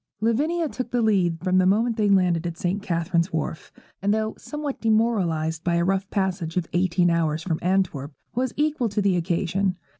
[0.19, 2.81] Lavinia took the lead from the moment they landed at St.
[2.81, 8.11] Catherine's Warf; and though somewhat demoralized by a rough passage of eighteen hours from Antwerp,
[8.33, 9.75] was equal to the occasion.